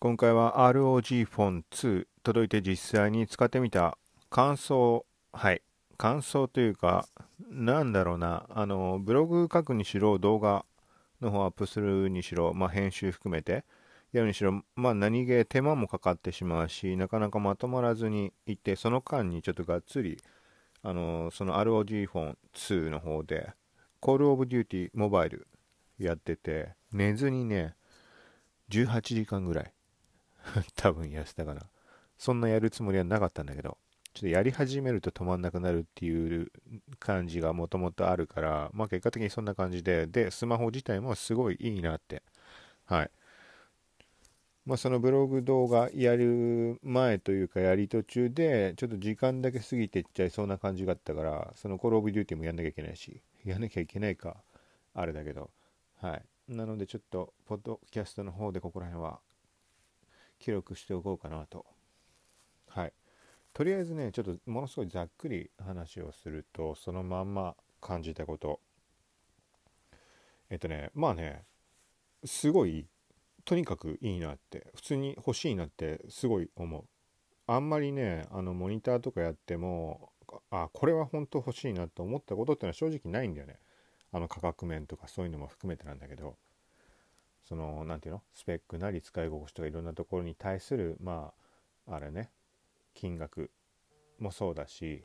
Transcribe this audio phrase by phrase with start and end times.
[0.00, 3.96] 今回は ROG フォン2届いて実際に使ってみた
[4.28, 5.62] 感想はい
[5.96, 7.08] 感想というか
[7.50, 10.66] なんだろうなあのブログ書くにしろ動画
[11.22, 13.64] の方アップするにしろ、まあ、編集含めて
[14.12, 20.18] やるにしろ、まあ、何気手間もかかってしまうしなかなかまとまらずにいてその間にちょっとがっつり
[20.82, 23.50] あのその ROG フォン2の方で
[24.00, 25.46] Call of Duty モバイル
[25.98, 27.74] やってて寝ずにね
[28.70, 29.72] 18時間ぐらい
[30.76, 31.62] 多分やってたかな。
[32.16, 33.78] そんなやるつもりはなかったんだけど、
[34.12, 36.50] ちょっとやり始めると止まんなくなるっていう
[36.98, 42.22] 感じがもともとあるから、まあ結果的にそんな感じで、で、スマホ自体もすごいいいなって。
[42.84, 43.10] はい。
[44.68, 54.36] まあそのブログ動画やる前というかやり途中で、ちょっと時間だけ過ぎていっちゃいそうな感じがあったから、そのコールオブデューティもやんなきゃいけないし、やんなきゃいけないか、
[54.92, 55.48] あれだけど、
[56.02, 56.54] はい。
[56.54, 59.20] なのでちょっと、ポッドキャストの方でここら辺は
[60.38, 61.64] 記録しておこうかなと。
[62.68, 62.92] はい。
[63.54, 68.60] とりあえずね、ちょっとものすごいざっくり話をすると、そのまんま感じたこと。
[70.50, 71.46] えっとね、まあね、
[72.26, 72.86] すごい、
[73.48, 76.84] とにかくいいなって、普通に欲しいなってすごい思う。
[77.46, 80.12] あんまりね、あの、モニターとかやっても、
[80.50, 83.58] あ、これは本当欲しいなって思ったことってのは正直ないんだよね。
[84.12, 86.36] あの価格面とかそういうのも含めてなんだけど。
[87.44, 88.22] その何て言うの？
[88.34, 91.32] スペックなり使い心地とかいろんなところに対するま
[91.86, 92.30] ああれね
[92.92, 93.50] 金額
[94.18, 95.02] もそうだし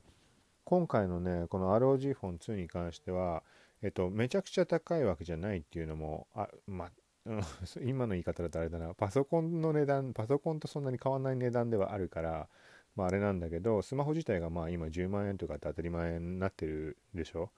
[0.66, 3.44] 今回のねこの ROG フォン2に関しては
[3.81, 6.91] えっとめちゃくちゃ高いわけじゃないっていうのもあまあ
[7.81, 12.49] 今の言い方だとあれだなパソコンの値段パソコンとそんなに変わんない値段ではあるから
[12.95, 17.51] まああれなんだけどスマホ自体がまあ今10万円とかって当たり前になってるでしょ？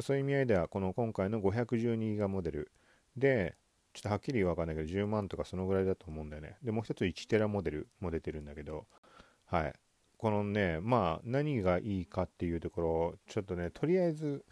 [0.00, 2.72] そういう意味合いではこの今回の512ギガモデル
[3.16, 3.56] で
[3.92, 6.56] ちょっとはっきりわかんないけど、10万とかそのぐらいだと思うんだよね。
[6.62, 8.86] で、もう一つ1テラモデルも出てるんだけど、
[9.46, 9.74] はい。
[10.18, 14.44] このね、まあ、何がいいかっていうところ、ちょっとね、とりあえず、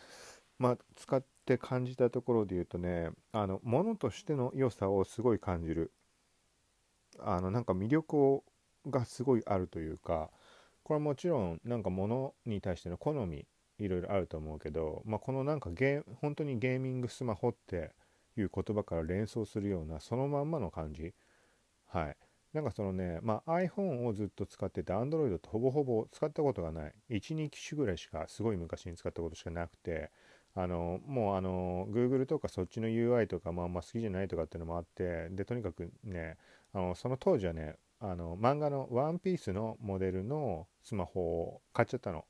[0.58, 5.92] まあ、使って感じたところで言うとね、あの、ものとしての良さをすごい感じる。
[7.18, 8.44] あの、なんか魅力を
[8.86, 10.30] がすごいあるというか、
[10.82, 13.46] これはもちろん、なんか物に対しての好み、
[13.78, 17.92] いろいろあると思うけど、まあ、このなんかゲ、本当にゲーミングスマホって、
[18.40, 21.14] いう言葉から連想するようなそのまんまの感じ。
[21.86, 22.16] はい。
[22.52, 26.94] なんかそのね、まあ、iPhone をずっと使ってて Android ってほぼほぼ使ったことがない。
[27.20, 30.10] 12機種ぐらいしかすごい昔に使ったことしかなくて
[30.60, 36.36] あのもうあの Google とかそっちの UI とかまあんま好きじゃないとかっていうのもあってでとにかくね
[36.74, 42.24] あのその当時はねあの漫画のワンピースのモデルのスマホを買っちゃったの。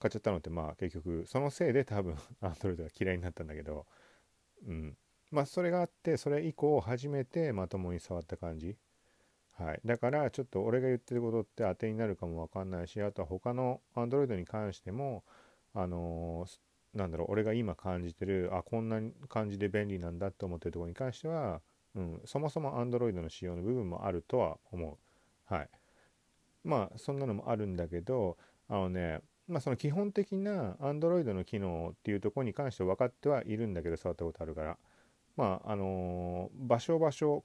[0.00, 3.84] 買っちゃったのってまあ結局そのせいで多分 Android が嫌いになったんだけど。
[4.66, 4.96] うん。
[5.30, 8.78] まあそれがあってそれ以降初めてまともに触った感じ。
[9.58, 9.80] はい。
[9.84, 15.22] だからちょっと俺が言ってることって当てになるかもわかんないしあとは他の Android に関しても
[15.74, 16.58] あのー、
[16.94, 21.60] なんだろう俺が今感じてるあこんな感じで便利なんだって思ってるところに関しては、
[21.94, 24.98] うん、そもそも Android の仕様の部分もあるとは思
[25.50, 25.54] う。
[25.54, 25.68] はい。
[26.64, 28.36] まあそんなのもあるんだけど
[28.68, 34.78] あのねまあその基本的な Android の機能っていうところに関しては分かってはいるんだけど触ったことあるから。
[35.36, 37.44] まああの場所場所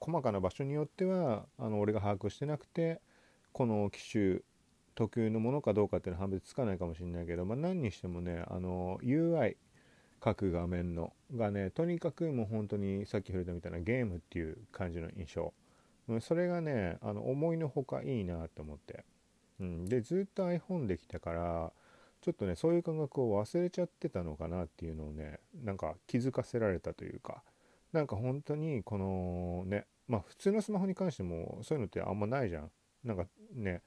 [0.00, 3.00] 細かな場所によってはあの俺が把握してなくて
[3.52, 4.40] この機種
[4.96, 9.56] 特有のものかどうかっていうのは判別つかないかもしれないけど、まあ、何にしてもねあの UI
[10.20, 15.52] 各画面のがねとにかくもう本当にさっき触れたみたいなゲームっていう感じの印象。
[16.20, 19.04] それがねあの思いのほかいいなって思って、
[19.60, 21.72] うん、でずっと iPhone できたから
[22.22, 27.42] ちょっとねそういう感覚を忘れちゃってたのかなっていうのをねなんか気づかせられたというか。
[27.92, 32.70] なんか本当にこのねまあ普通のスマホに関してもそういうのってあんまないじゃん。
[33.04, 33.82] なんかね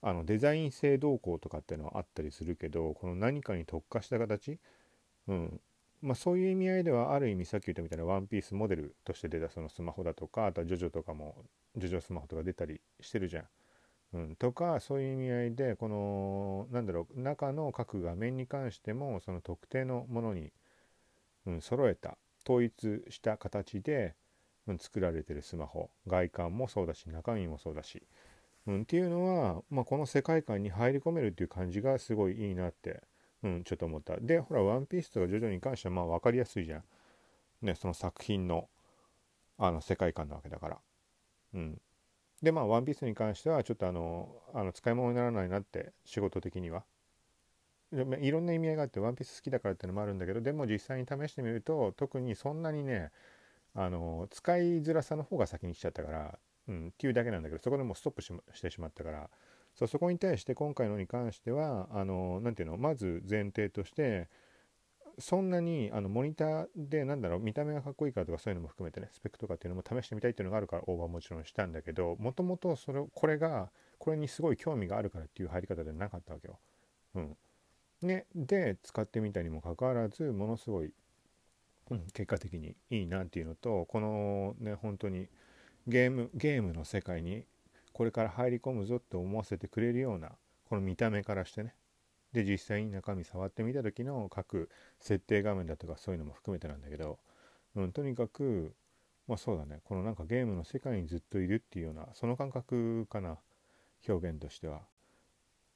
[0.00, 4.58] あのデザイン性動向とかっていうのはあったりするけどこの何かに特化した形？
[5.26, 5.60] うん。
[6.00, 11.44] まあそういう意味合いではある意味さっき言ったみたいなワンピースモデルとして出たそのスマホだとかあとはジョジョとかも
[11.76, 13.44] ジョジョスマホとか出たりしてるじゃん。
[14.14, 20.52] うん、とかそういう意味合いでこのなんだろう中の各画面に関してもその特定のものに、
[21.46, 22.16] うん、揃えた
[22.48, 24.14] 統一した形で、
[24.66, 25.90] うん、作られてるスマホ。
[26.06, 28.02] 外観もそうだし中身もそうだし、
[28.68, 33.02] うん、っていうのは、まあ、この世界観に入り込めるっていう感じがすごいいいなって、
[33.42, 34.18] うん、ちょっと思った。
[34.20, 36.84] でほら「ワンピースとか「ジョジョ」に関してはまあ分かりやすいじゃん。
[37.62, 38.68] ねその作品の
[39.56, 40.78] あの世界観なわけだから。
[41.54, 41.80] うん。
[42.42, 46.84] でまあワンピースに関してはちょっとあのあの使い物にならないなって仕事的には。
[47.90, 53.10] いろんな意味合いがあってワンピース好きだからっていうのもあるんだけどでも実際に試してみると特にそんなにね
[53.74, 56.38] あの使いづらさの方が先に来ちゃったから、
[56.68, 59.30] うん、っていうだけなんだけどそこでもうストップしてしまったから
[59.74, 64.28] そうそこに対して今回のに関してはあのなていうのまず前提として
[65.18, 76.58] そんなにあのモニターでなんだろう見た目がかっこいいからとかそういうのも含めてねスペックとかっていうのも試してみたいっていうのがあるからオーバーもちろんしたんだけどもともとそれこれがこれにすごい興味があるからっていう入り方ではなかったわけよ。
[77.14, 77.36] うん、
[78.02, 80.92] ね、で使ってみたにもかかわらずものすごい、
[81.90, 85.28] うん、結果的にいいなっていうのとこのね本当に
[85.88, 87.44] ゲームゲームの世界に
[87.92, 90.30] これから入り込むぞって思わせてくれるような
[90.68, 91.74] この見た目からしてね。
[92.32, 94.68] で実際に中身触ってみた時の各
[95.00, 97.18] 設定画面だとかそういうのも含めてなんだけど、
[97.74, 98.74] うん、とにかく
[99.26, 99.80] まあそうだね。
[99.84, 103.38] このなんかゲームの世界にずっといるっていうようなその感覚かな。
[104.06, 104.82] 表現としては。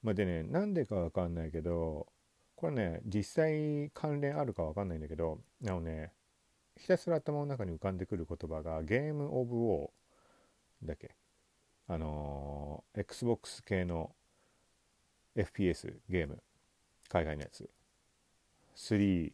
[0.02, 2.08] まあ、でねなんでかわかんないけど
[2.56, 6.12] これね実際関連あるかわかんないんだけどあのね
[6.76, 11.14] ひたすら頭の中に浮かんでくる言葉がゲームオブウォーだけ。
[11.88, 14.14] あのー、XBOX 系の
[15.36, 16.42] FPS ゲーム。
[17.08, 17.68] 海外のやつ。
[18.76, 19.32] 3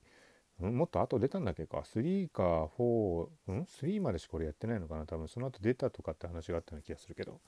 [0.60, 1.78] もっと後出たんだっけか。
[1.78, 5.06] 3か4ん？3までしかこれやってないのかな。
[5.06, 7.40] 多分その後出たとかって話があったような気がするけど。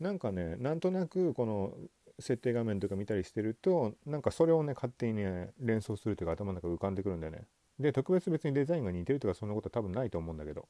[0.00, 1.72] なんかねなんとなくこの
[2.18, 7.46] 設定画面とか見たりしてるとなんかそれをね勝手にね連想するというか頭の中浮かんでくるんだよね。
[7.78, 10.68] で特別別にデザインが似てるとかそんなことは多分ないと思うんだけど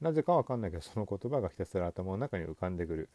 [0.00, 3.08] なぜかわかんないけどその言葉がひたすら頭の中に浮かんでくる。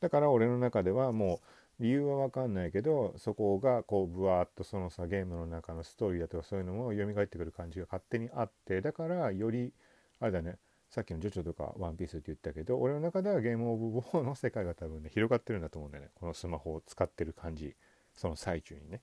[0.00, 1.40] だから俺の中ではも
[1.80, 9.72] う理由は分かんないけどそこがこうブワーッとそのさゲームの中のストーリーだとかそういうのも蘇ってくる感じが勝手にあってだからより
[10.20, 10.56] あれだね
[10.90, 16.10] さっきのジョジョとかワンピースって言ったけど俺の中ではゲームオブウォーの世界が多分ね広がってるんだと思うんだよね。
[16.14, 17.74] このスマホを使ってる感じ。
[18.14, 19.00] その最中にね。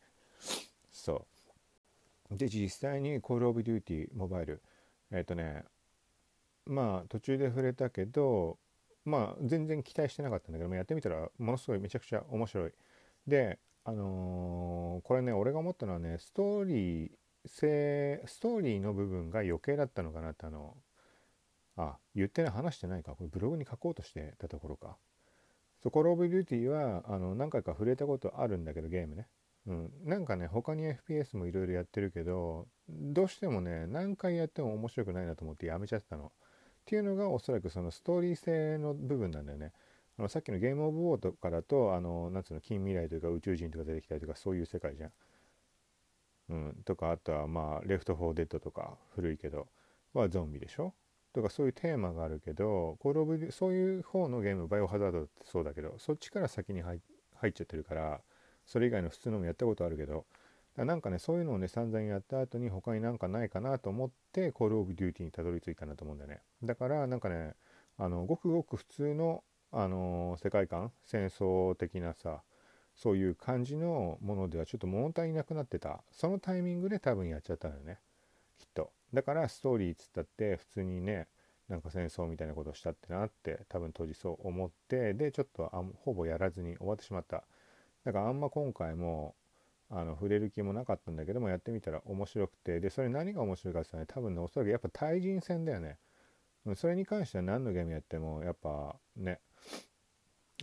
[0.92, 1.35] そう。
[2.32, 4.62] で実際にコールオブデューティーモバイル
[5.12, 5.64] えっ、ー、とね
[6.66, 8.58] まあ途中で触れたけど
[9.06, 12.72] まあ全然期待してなかったんだけどもやってみたらものすごいめちゃくちゃ面白い。
[13.28, 17.12] であのー、これね俺が思ったのはねストーリー
[17.46, 20.76] 性ストーリーの部分が余計だったのかなってあの
[21.78, 23.12] あ言ってない話してないか。
[23.12, 24.98] これブログに書こうとしてたところか。
[25.84, 29.28] そう Call of Duty はあの何回か触れたことあるんだけどゲームね。
[29.68, 36.30] うん、なんかね他に FPS もいろいろやってるけどどうしてもね何回やっても面白くないなと思ってやめちゃってたのっ
[36.86, 39.74] ていうのがおそらくそのストーリー性の部分なんだよね。
[40.18, 45.12] あのさっきの Gears of War とかだと、あの、なんつうの、近未来というか宇宙人とか出てきたりとかそういう世界じゃん。
[46.48, 49.68] うん、とか、あとはまあ、 Left 4 Dead とか古いけど、
[50.14, 50.94] はゾンビでしょ？
[51.34, 58.22] とかそういうテーマがあるけど、コールオブそういう方のゲーム、バイオハザードってそうだけど、そっちから先に入っちゃってるから、
[58.66, 60.26] それ以外の普通のもやったことあるけど、
[60.78, 66.42] なんかねそういうのをね散々やった後に他になんかないかなと思ってコールオブデューティーにたどり着いたんだと思うんだよね。
[66.64, 67.54] だからなんかね
[67.98, 72.42] あのごくごく普通の、あのー、世界観戦争的なさ
[72.94, 76.04] そういう感じのものではちょっと物足りなくなってた。
[76.12, 78.00] そのタイミングで多分やっちゃったのよね。
[78.58, 78.92] きっと。
[79.14, 81.28] だからストーリーっつったって普通にね
[81.70, 87.44] なんか戦争みたいなことしたってなって多分当時そう思ってでちょっとあほぼやらずに終わってしまった。
[88.06, 89.36] だからあんま今回も
[89.90, 95.98] あの触れる気もなかったんだけどもやってみたら面白くてでそれ何が面白いかってね多分ねおそらくやっぱ対人戦だよね。
[96.76, 99.40] それに関しては何のゲームやってもやっぱね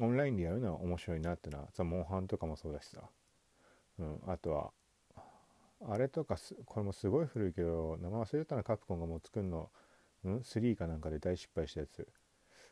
[0.01, 3.03] オンラインでやるのは面白いなってのはさモンハンとかもそうだしさ、
[4.01, 4.73] うん、あとは
[5.89, 9.71] あれとかこれもすごい古いけど名前忘れたなカプコンがもう作るの
[10.25, 12.09] うん3かなんかで大失敗したやつ。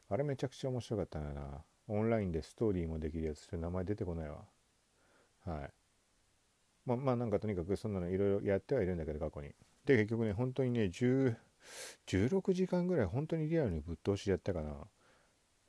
[0.08, 1.62] あれめちゃくちゃ面白かったんだな。
[1.86, 4.44] オンラインでストーリーもできるやつって名前出てこないわ。
[5.50, 5.70] はい。
[6.86, 9.48] まあ、まあなんかとにかくそんなのいろいろやってはいるんだけど過去に。
[9.84, 11.36] で結局ね本当にね10
[12.06, 14.74] 16時間ぐらい本当にリアルにぶっ通しやったかな。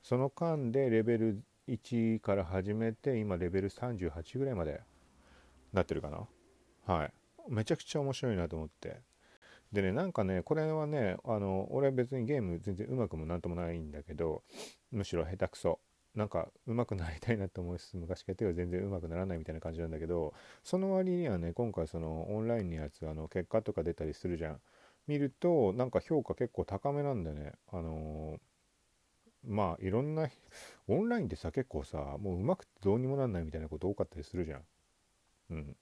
[0.02, 4.80] その間でレベル1から始めて今レベル38ぐらいまで
[5.72, 6.26] なってるかな。
[6.86, 7.12] はい。
[7.48, 9.00] めちゃくちゃ面白いなと思って。
[9.72, 14.42] でねなんかねこれはねあの俺は別にゲーム全然うまくもなんともないんだけど
[14.90, 15.80] むしろ下手くそ。
[16.14, 24.60] なんか上手くなりたいなと思いつつ昔からやっては全然上手くならないみたいな感じなんだけどその割にはね今回そのオンラインのやつあの結果とか出たりするじゃん。
[25.08, 27.52] 見るとなんか評価結構高めなんだよね。
[27.72, 30.28] あのー、まあいろんな
[30.88, 34.62] オンラインってさ結構さもう上手くてどうにもなんないみたいなこと多かったりするじゃん。
[35.50, 35.76] うん。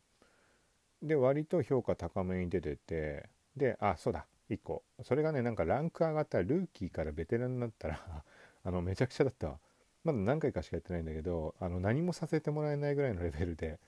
[1.02, 4.82] で割と評価高めに出ててであそうだ1個。
[5.02, 8.24] それがねなんかランク上がったらルーキーからベテランになったら
[8.64, 9.60] あのめちゃくちゃだったわ。
[10.04, 13.78] まだ何回かしかやってないんだけどあの何もさせてもらえないぐらいのレベルで、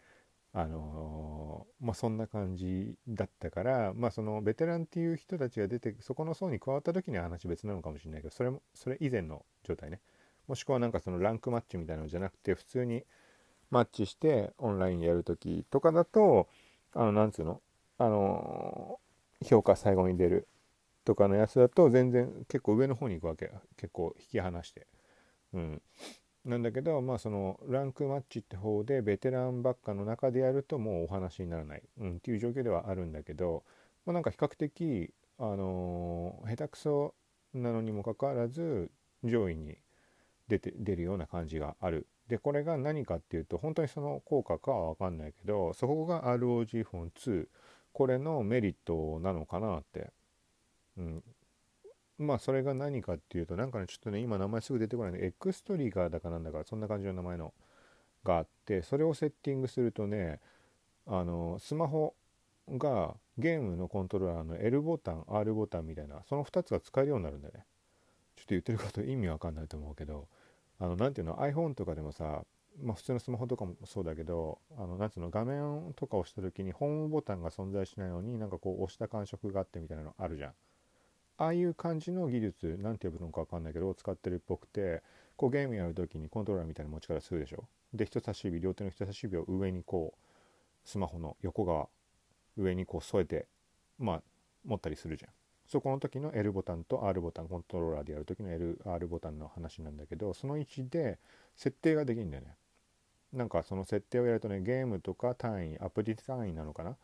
[0.55, 10.01] あののまあそんな感じだったからまあそのベテランっていう人たちが出てそこの層に加わった時には話別なのかもしれないけどそれもそれ以前の状態ね。
[10.49, 13.05] もしくはなんかそのランクマッチみたいなのじゃなくて普通に
[13.71, 16.49] マッチしてオンラインやる時とかだと
[16.95, 17.63] あのなんつうの
[17.97, 18.99] あの
[19.43, 20.49] 評価最後に出る
[21.05, 23.51] とかのやつだと全然結構上の方に行くわけ。
[23.77, 24.87] 結構引き離して。
[25.55, 25.83] うん。
[26.45, 33.63] なんだけどまあそのランクマッチって方でベテランばっかの中でやるともうお話にならない、うん、っていう状況ではあるんだけど、
[34.05, 37.15] まあ、なんか比較的あのー、下手くそ
[37.55, 38.91] なのにもかかわらず
[39.23, 39.77] 上位に
[40.49, 42.07] 出て出るような感じがある。
[42.29, 47.47] でこれが何かっていうと本当にその効果かは分かんないけどそこが ROG フォン2
[47.93, 50.13] これのメリットなのかなって、
[50.97, 51.23] うん、
[52.19, 57.53] まあそれが何かっていうとなんかねちょっとね今名前すぐ出てこないんでエクストリガーだかなんだかそんな感じの名前の
[58.25, 60.41] があってそれをセッティングするとね
[61.07, 62.15] あのスマホ
[62.69, 67.65] がゲームのコントローラーの L ボタン R ボタンみたいなその2つが使えるようになるんだよね
[68.37, 70.29] ちょっと言ってること意味わかんないと思うけど
[70.79, 72.45] あの何ていうの iPhone とかでもさ
[72.81, 80.53] まあ、普通のスマホとかもそうだけどあのなんつうの画面とか押した時にホームボタンが存在しないのになんかこう押した感触があってみたいなのあるじゃん。
[81.43, 85.03] ああいう感じの技術何て呼ぶのか分かんないけど使ってるっぽくて
[85.35, 87.65] こうゲームやる時にコントローラーみたいな持ち方するでしょ？
[87.93, 91.89] で人差し指両手の人差し指を上にこうスマホの横側
[92.57, 93.49] 上にこう添えて
[93.99, 94.23] まあ
[94.65, 95.31] 持ったりするじゃん。
[95.67, 101.19] そこの時の L ボタンと R ボタンコントローラーでやる時の LR ボタンの話なんだけどその位置で
[101.57, 102.55] 設定ができるんだよね。
[103.33, 106.97] なんかその設定をやるとねゲームとか単位アプリ単位なのかな？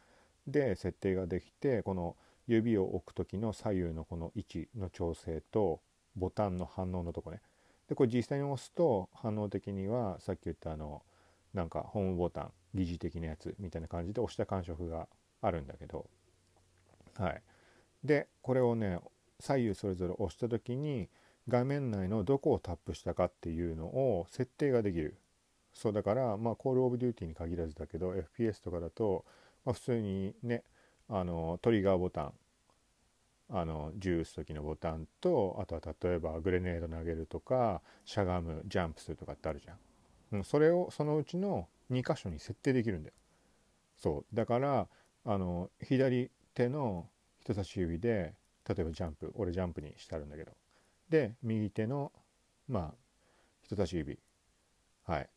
[0.47, 2.15] で設定ができてこの
[2.49, 5.81] 指を置く時の左右のこの位置の調整と
[6.17, 7.41] ボタンの反応のとこね。
[7.89, 11.03] でこれ実際に押すと反応的にはさっき言ったあの
[11.55, 15.09] なんかホームボタン疑似的なやつみたいな感じで押した感触が
[15.41, 16.07] あるんだけど。
[17.19, 17.43] はい。
[18.03, 18.99] でこれをね
[19.41, 21.09] 左右それぞれ押した時に
[21.49, 25.19] 画面内のどこをタップしたかっていうのを設定ができる。
[25.75, 29.25] そうだからまあコールオブデューティーに限らずだけど FPS とかだと、
[29.65, 30.65] まあ、普通にね
[31.09, 32.33] あのトリガーボタン。
[33.51, 39.77] あの銃撃つ時のボタンとあとは例えばグレネード投げるとかしゃがむジャンプするとかってあるじゃん、
[40.33, 43.15] うん、それをそのうちの2箇所に設定できるんだよ。
[43.97, 44.37] そう。
[44.37, 44.87] だから
[45.25, 47.09] あの左手の
[47.41, 48.35] 人差し指で
[48.69, 50.53] 例えばジャンプ俺ジャンプにしてあるんだけど。
[51.09, 52.13] で右手の
[52.69, 52.95] まあ
[53.63, 54.19] 人差し指。
[55.05, 55.31] はい。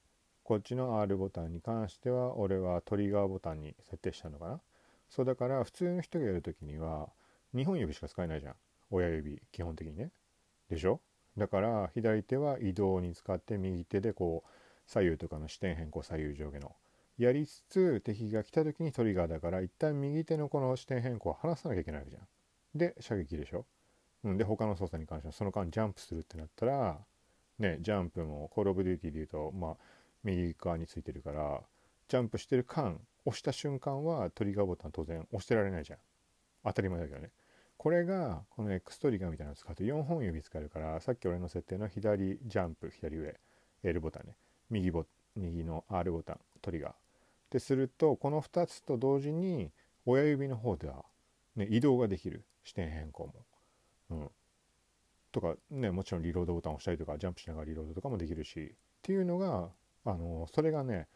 [0.43, 4.61] こっちの R ボタンに関しては俺はトリガーボタンに設定したのかな。
[5.11, 7.09] そうだから普通の人がやるときには
[7.53, 8.55] 2本指しか使えないじゃん。
[8.89, 10.09] 親指基本的にね。
[10.69, 11.01] でしょ？
[11.37, 14.49] だから左手は移動に使って右手でこう
[14.87, 16.73] 左右とかの視点変更左右上下の。
[17.17, 22.23] やりつつ敵が来た時にトリガーだから一旦右手のこの視点変更を離さなきゃいけないわけじゃん。
[22.73, 23.65] で射撃でしょ？
[24.23, 26.97] うんで他の操作に関してはその間ジャンプするってなったら
[27.59, 29.77] ねジャンプもコールオブデューティーで言うとまあ
[30.23, 31.59] 右側についてるから
[32.07, 35.99] ジャンプしてる間押した瞬間はトリガーボタン当然押してられないじゃん。
[36.63, 37.31] 当たり前だけどね。
[37.77, 43.39] これがこの X トリガーみたいなのを使うと4本指使えるからさっき俺の設定の左ジャンプ左上
[43.83, 44.35] L ボタンね。
[44.69, 46.93] 右ボ右の R ボタントリガー。
[47.51, 49.71] でするとこの2つと同時に
[50.05, 51.05] 親指の方では、
[51.55, 53.33] ね、移動ができる視点変更も。
[54.11, 54.31] うん、
[55.31, 59.69] とかねもちろんリロードボタンを押したりとかジャンプしながらリロードとかもできるしっていうのが
[60.05, 61.07] あのそれがね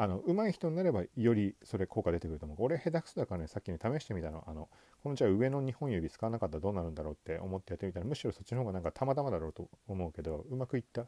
[0.00, 2.58] あの上手い人になればよりそれ効果出てくると思う。
[2.60, 4.44] 俺下手くそだからねさっきね試してみたの。
[4.46, 4.68] あの
[5.02, 11.06] このじゃあ上の2本指使わなかったらどうなるんだろうって思ってやってみたらむしろそっちの方がなんかたまたまだろうと思うけどうまくいったっ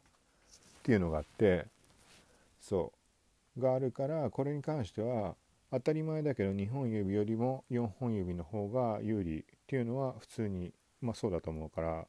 [0.83, 1.67] ていうのがあって
[2.59, 2.91] そ
[3.57, 3.61] う。
[3.61, 5.35] があるからこれに関しては
[5.71, 12.07] 当たり前だけど2本指よりも4本指の方が有利っていうのは普通にまあそうだと思うから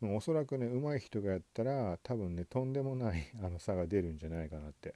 [0.00, 4.94] もうおそらくね上手い人がやったら多分ねとんでもないあの差が出るんじゃないかなって。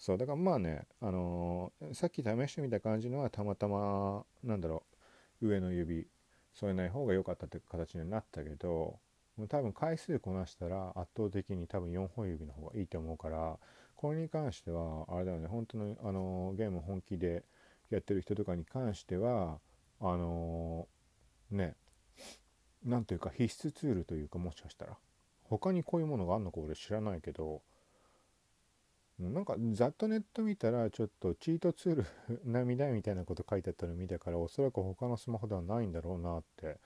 [0.00, 4.82] そうだからまあねあのー、さっき試してみた感じのはたまたまなんだろ
[5.42, 6.08] う上の指
[6.54, 8.98] 添えない方が良かったって形になったけど
[9.48, 13.58] 多分回数こなしたら圧倒的に多分4本指の方がいいと思うから
[13.94, 17.44] これに関してはあれだよね本当のあのー、ゲーム本気で
[17.90, 19.60] やってる人とかに関しては
[20.00, 21.76] あのー、ね
[22.84, 24.96] なんというか必須ツールというかもしかしたら。
[25.50, 27.60] 他にこういうものがあるのか俺知らないけど
[29.28, 32.06] なんかざっとネット見たらちょっとチートツール
[32.44, 36.78] 並みだみたいなこと書いてあったの見たからおそらく他のスマホではないんだろうなって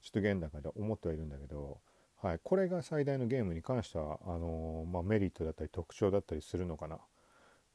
[0.00, 1.80] ちょっと現段階で思ってはいるんだけど、
[2.22, 6.98] はい、これが最大のゲームに関してはあのー、まあ、メリットだったり特徴だったりするのかな。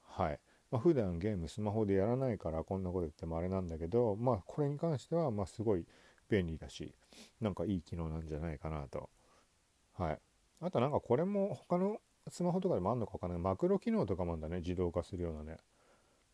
[0.03, 0.39] はい。
[0.71, 5.85] まあ、普段ゲームスマホでやらないからこんなこと言ってもあれなんだけどまあこれに関してはまあすごい
[6.29, 6.93] 便利だし
[7.39, 9.09] なんかいい機能なんじゃないかなと。
[9.97, 10.19] はい。
[10.59, 13.39] あとなんかこれも他のスマホとかでもあるのかわかんない。
[13.39, 14.57] マクロ機能とかもあるんだね。
[14.57, 15.57] 自動化するようなね。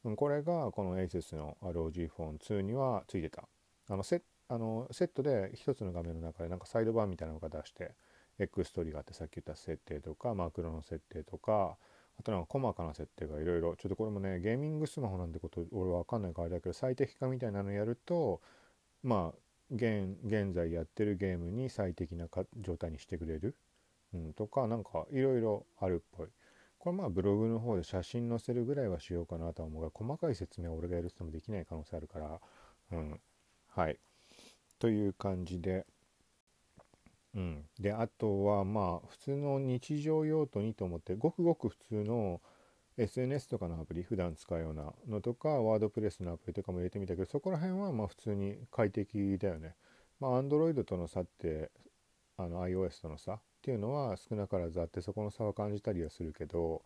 [0.03, 3.43] うんこれがこの ASUS の ROG フォン2にはついてた。
[3.89, 7.91] あのセあのセットで1つの画面の中でなんかサイドバーみたいなのが出して
[8.39, 11.77] X トリガーってさっき言った設定とかマクロの設定とか
[12.19, 13.75] あとなんか細かな設定がいろいろ。
[13.75, 18.41] ちょっとこれもねゲーミングスマホなんてこと俺は分かんないからあれだけど最適化みたいなのやると
[19.03, 19.37] まあ
[19.71, 22.27] 現現在やってるゲームに最適な
[22.59, 23.55] 状態にしてくれる、
[24.13, 26.27] うん、とかなんかいろいろあるっぽい。
[26.79, 32.41] これまあブログの方で写真載せるぐらいはしようかなとは思うが細かい説明は俺がやるってもできない可能性あるから。
[32.91, 33.19] うん
[33.69, 33.97] はい。
[34.79, 35.85] という感じで。
[37.35, 37.65] うん。
[37.79, 42.41] であとはまあ普通の日常用途にと思ってごくごく普通の
[42.97, 49.75] SNS とかのアプリ普段使うようなのとかワードプレスのアプリとかも入れてみたけどそこら辺はまあ普通に快適だよね。
[50.19, 51.71] まあ Android との差って
[52.37, 56.81] あの iOS との差っていうのは少なからずあってそこの差は感じたりはするけど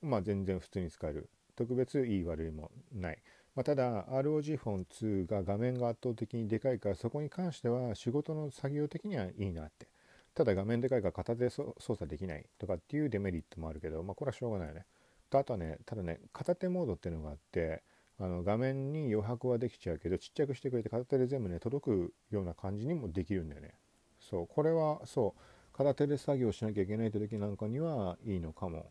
[0.00, 1.28] まあ全然普通に使える。
[1.54, 3.18] 特別いい悪いもない、
[3.54, 9.86] まあ、ただ ROG フォン2が画面が圧倒的にでかいからそこに関しては仕事の作業的にはいいなって。
[10.34, 14.86] ただ画面でかいから片手操作できないとかっていうデメリットもあるけどまあこれはしょうがないよね。
[15.28, 17.82] とあとはねただね片手モードっていうのがあって
[18.18, 23.74] あの画面に余白はできちゃうけどちっちゃくしてくれて片手で全部ね届くような感じにもできるんだよね。
[24.20, 25.40] そうこれはそう
[25.72, 28.90] 片手で作業しなきゃいけない時なんかにはいいのかも。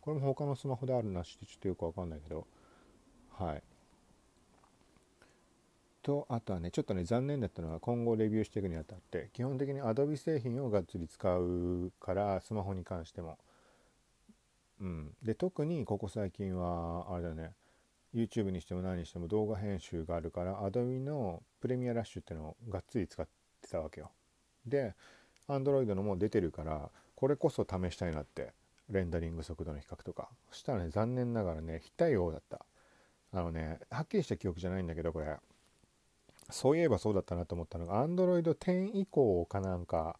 [0.00, 2.46] これも他のスマホであるなしってちょっとよくわかんないけど。
[3.32, 3.62] はい。
[6.02, 13.38] とあとはねちょっとね残念だったのは今後レビューしていくにあたって基本的に Adobe 製品をがっつり使うからスマホに関しても。
[14.80, 15.14] うん。
[15.22, 17.54] で特にここ最近はあれだね
[18.14, 23.26] YouTube にしても何にしても動画編集があるから Adobe のプレミアラッシュっていうのをがっつり使っ
[23.60, 24.12] てたわけよ。
[24.64, 24.94] で
[25.48, 28.52] Android のも出てるからこれこそ試したいなって
[28.90, 30.28] レンダリング速度の比較とか。
[30.50, 32.64] そしたらね残念ながらね非対応だった。
[33.32, 35.36] あのねはっきりした記憶じゃないんだけどこれ。
[36.50, 40.16] そういえばそうだったなと思ったのが Android 10以降かなんか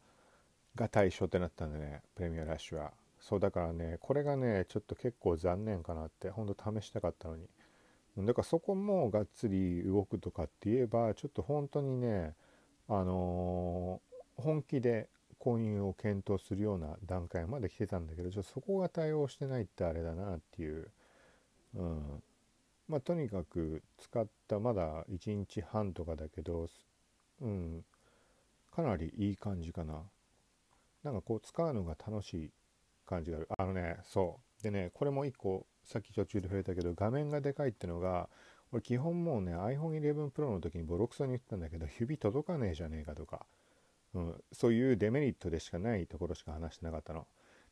[0.74, 2.92] が対象ってなったんでねプレミアラッシュは。
[3.20, 7.48] そうだからねこれがねちょっと結構残念かなってほんと試したかったのに。
[8.18, 12.34] だからそこもがっつり動くとかって言えばちょっと本当にね
[12.88, 15.08] あのー、本気で
[15.46, 20.90] 購入を検討するような段階まで来てたんだけどちょっとそこが対応してないってあれだなっていう、
[21.76, 22.22] うん、
[22.88, 26.66] まあとにかく使ったまだ1日半とかだけど、
[27.40, 27.84] うん、
[28.74, 30.02] かなりいい感じかな。
[31.04, 32.50] なんかこう使うのが楽しい
[33.06, 33.48] 感じがある。
[33.56, 34.62] あのねそう。
[34.64, 38.28] でねこれも1個さっき途中で触れたけど画面がでかいってのが
[38.72, 43.46] 俺基本もうね iPhone11 Pro の時にボロクソに言ってたんだけど指届かねえじゃねえかとか。
[44.16, 47.26] うん、そういうデメリットでしかないところしか話してなかったの。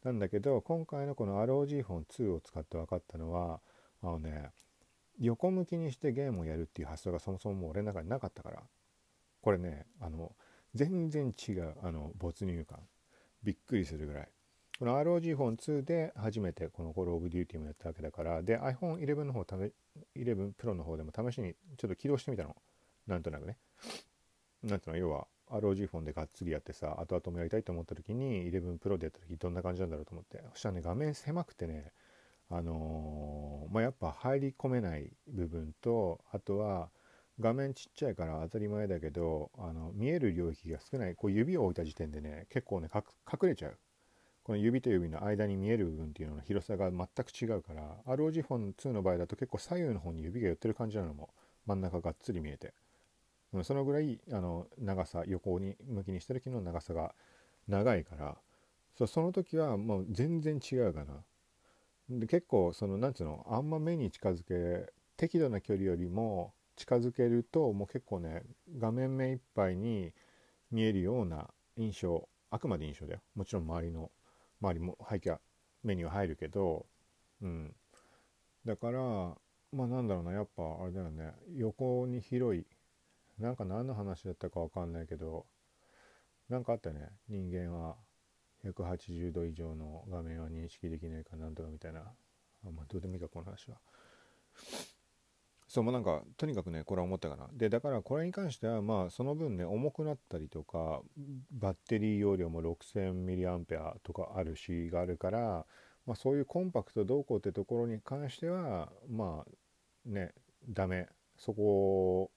[0.05, 3.63] なんだけど今回のこの ROG フォン2を使って分かったのは
[4.03, 4.51] あのね
[5.19, 8.63] 横向きにしてゲームをやるっていう発想がそもそももう俺の中になかったから。
[9.41, 10.33] これねあの
[10.75, 12.79] 全然違うあの没入感。
[13.43, 14.29] びっくりするぐらい。
[14.79, 19.41] この ROG フォン2で初めてこの Call of Duty もやったわけだからで iPhone11 の方
[20.17, 22.55] 11 Pro の方でも試しにちょっと起動してみたの。
[23.07, 23.57] なんとなくね。
[24.63, 25.27] なんていうの要は
[25.59, 30.43] ROG フォンでがっつりやってさ後々もやりたいと思った時に11 Pro でやった時どんな感じなんだろうと思って。
[30.53, 31.93] そしたらね画面狭くてね
[32.51, 36.91] あのー、まあ、やっぱ入り込めない部分とあとは
[37.41, 43.79] 画面ちっちゃいから当たり前だけどあの見える領域が少ないこう指を置いた時点でね結構ね隠れちゃう。
[44.45, 51.31] この指と指の間に見える部分っていうのの広さが全く違うから ROG フォン2の場合だと結構左右の方に指が寄ってる感じなのも
[51.65, 52.75] 真ん中がっつり見えて。
[53.63, 57.15] そのぐらいあの長さ横に向きにした時の長さが
[57.69, 58.37] 長いから
[58.97, 61.25] そその時はもう全然違うかな。
[62.09, 68.43] で結構そのなんつうのあんま目に近づけ適度な距離よりも近づけるともう結構ね
[68.79, 70.13] 画面目いっぱいに
[70.71, 73.21] 見えるような印象あくまで印象だよ。
[73.35, 74.11] もちろん周りの
[74.61, 75.41] 周りも背景
[75.83, 76.87] 目には入るけど
[77.43, 77.75] うん。
[78.65, 79.01] だから
[79.73, 81.33] まあなんだろうなやっぱあれだよね。
[81.57, 82.67] 横に広い
[83.39, 85.47] なんか何の話だったかわかんないけど
[86.49, 87.09] なんかあったね。
[87.29, 87.97] 人間は
[88.65, 92.01] 180度以上の画面は認識できないかなんとかみたいな。
[92.01, 93.77] あまあどうでもいいかこの話は。
[95.67, 97.49] そうもなんかとにかくねこれは思ったかな。
[97.53, 101.01] でだからこれに関してはまあその分ね重くなったりとか
[101.51, 105.67] バッテリー容量も 6000mAh とかあるしがあるから
[106.07, 110.33] まあ、そういうコンパクトどうこうってところに関してはまあね
[110.69, 111.09] ダメ。
[111.37, 111.63] そこ
[112.23, 112.31] を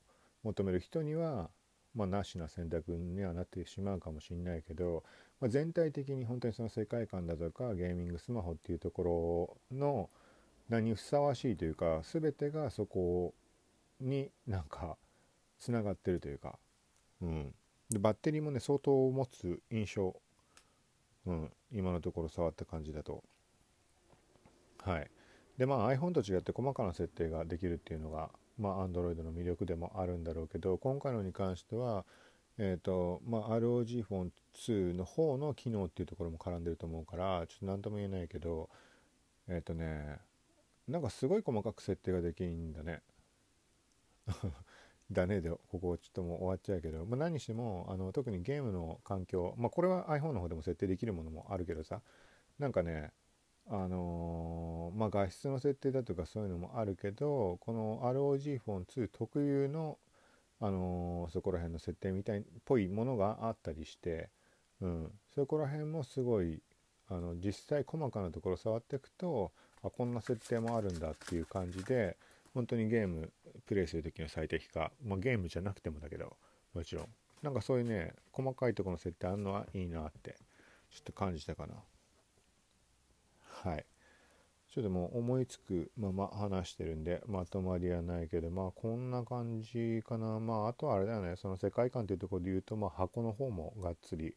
[0.43, 1.49] 求める人には
[1.97, 5.03] まあ、なしな選択にはなってしまうかもしれないけど、
[5.41, 10.09] まあ、全体的に本当にその世界観だとかゲーミングスマホっていうところの
[10.69, 13.33] 何ふさわしいというか全てがそこ
[13.99, 14.95] になんか
[15.57, 16.59] つながってるというか、
[17.19, 17.53] うん、
[17.89, 20.15] でバッテリーもね相当持つ印象、
[21.25, 23.23] うん、今のところ触った感じだと。
[24.83, 25.09] はい。
[25.57, 32.05] でまあ iPhone と違って細かな設定ができるっていうのがまあ Android の魅力でもあるんだろうけど今回のに関しては
[32.59, 38.69] えーとまあ、ROG フォン2の方の機能っていうところも絡んでると思うからちょっと何とも言えないけど
[39.47, 40.17] えっ、ー、とね
[40.87, 43.01] なんかすごい細かく設定ができるんだね。
[45.11, 52.01] だねでここちょっともう終わっちゃうけど、まあ、何してもあの特にゲームの環境まあこれは iPhone の方でも設定できるものもあるけどさ
[52.59, 53.13] なんかね
[53.69, 59.97] あのー、まあ、画質の設定だとかそういうのもあるけどこの ROG フォン2特有の、
[60.61, 64.29] あのー、そこら辺の設定みたいっぽいものがあったりして、
[64.81, 66.61] うん、そこら辺もすごい
[67.09, 69.51] あの実際細かなところ触っていくと
[69.83, 72.17] あこんな設定もあるんだっていう感じで
[72.53, 73.31] 本当にゲーム
[73.65, 76.35] プレイする時の最適化、まあ、ゲームじゃなくてもだけど
[76.73, 77.07] もちろん。
[77.43, 80.35] なんかそういうね細かいところの設定あるのはいいなって
[80.89, 81.75] ちょっと感じたかな。
[83.67, 83.85] はい。
[84.69, 90.39] ちょっともう思いつくまま話してるんでまとまりはないけどまあこんな感じかな。
[90.39, 91.35] まああとはあれだよね。
[91.35, 94.35] その世界観っていうところで言うとまあ箱の方もがっつり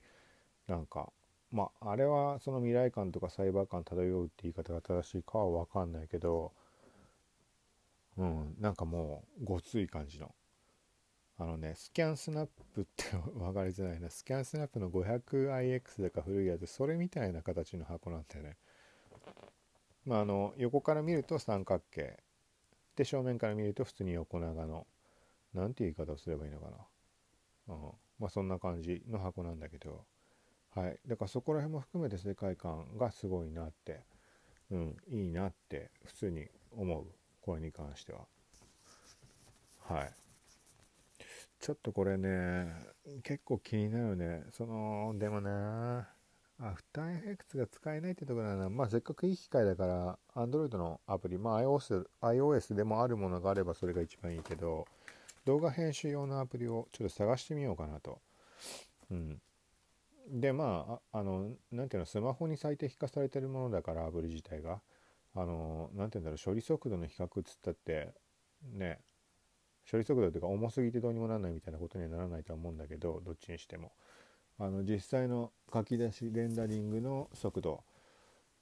[0.66, 1.12] なんか
[1.52, 6.52] まああれはその未来感とかサイバー感漂うって言い方が正しいかは分かんないけど
[8.16, 10.34] うんなんかもうごつい感じの。
[11.38, 14.10] あのねスキャンスナップって分かりづらいな。
[14.10, 18.56] スキャンスナップの 500iX だか古いやつそれみたいな形の箱なんだよね。
[20.04, 22.18] まあ、あの横から見ると三角形。
[22.96, 24.86] で正面から見ると普通に横長の。
[25.54, 27.82] 何て言い方をすればいいのかな、うん、
[28.20, 30.04] まあそんな感じの箱なんだけど。
[30.74, 31.00] はい。
[31.06, 34.04] だからそこら辺も含めて世界観がすごいなって。
[34.70, 34.96] うん。
[35.08, 37.06] いいなって普通に思う。
[37.40, 38.20] これに関しては。
[39.80, 40.12] はい。
[41.58, 42.72] ちょっとこれね
[43.22, 44.44] 結構気になるね。
[44.52, 45.50] そのでもね
[46.62, 54.86] アフターエフェクツが使えないってところなら、まあ、せっかくいい機械だから、Android のアプリ、まあ iOS、iOS でもあるものがあればそれが一番いいけど、
[55.46, 58.20] 動画編集用のアプリをちょっと探してみようかなと。
[59.10, 59.40] うん。
[60.28, 64.82] で、まあ、あの、なんていうの、スマホに最適化されてるものだから、アプリ自体が。
[65.34, 68.12] あの、なんていうんだろう、処理速度の比較っつったって、
[68.74, 69.00] ね、
[69.90, 73.92] 処理速度というか重すぎてどうにもならないみたいなことにはならないとは思うんだけど、どっちにしても。
[74.60, 77.82] あの実際の書き出しレンダリングの速度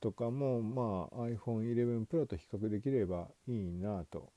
[0.01, 4.31] とかもまあ iPhone11 Pro と比較できればいいなと、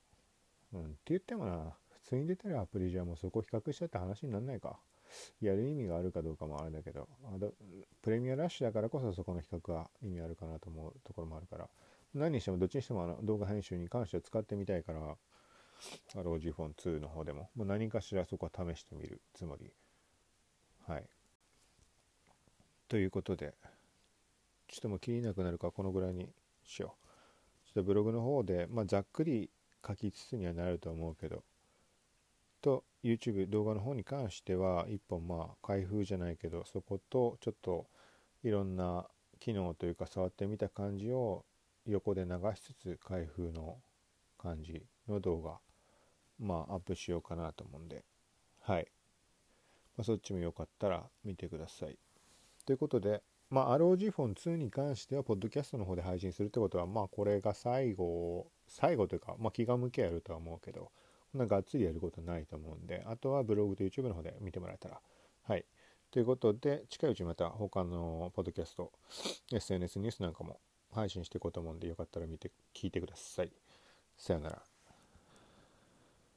[0.74, 1.74] うん、って言ってもな。
[2.04, 4.80] 普通に出てるアプリじゃもうそこ比較しちゃって話にならないか。
[5.39, 7.08] やる意味があるかどうかもあれだけど。
[8.02, 11.69] プレミアラッシュだからこそそこの比較は意味あるかなと思うところもあるから。
[12.15, 15.15] 何にしてもどっちにしてもあの動画編集に関しては使ってみたいから
[16.15, 17.52] ROG フォン2の方でも。
[17.56, 19.71] もう何かしらそこは試してみるつもり。
[20.88, 21.06] はい。
[22.91, 23.54] ということで、
[24.67, 26.27] ちょっともう切りなくなるからこのぐらいに
[26.65, 27.67] しよう。
[27.67, 29.49] ちょっとブログの方で、まあ、ざっくり
[29.88, 31.41] 書きつつにはなると思うけど、
[32.62, 37.88] と YouTube 動画の方に関しては一本まあ開封じゃないけどそことちょっと
[38.43, 39.08] いろんな
[39.39, 41.45] 機能というか触ってみた感じを
[41.88, 43.77] 横で流しつつ開封の
[44.38, 45.60] 感じの動画
[46.39, 48.04] まあアップしようかなと思うんで
[48.60, 48.88] はい、
[49.95, 51.97] まあ、そっちもよかったら見てください。
[52.65, 60.91] ということで、まあ、ROG フォン2に関しては、ポッドキャストの方で配信するってことは、まあ、これが最後、最後というか、まあ、気が向けやるとは思うけど、
[61.32, 65.02] こんながっつりやることないと思うんで、あとはブログと YouTube の方で見てもらえたら。
[65.43, 65.65] はい。
[66.12, 68.91] ということで、近いうちまた他のポッドキャスト、
[69.52, 70.60] SNS ニュースなんかも
[70.93, 73.52] 配信していこうと思うんで、よかったら見て、聞いてください。
[74.17, 74.71] さよなら。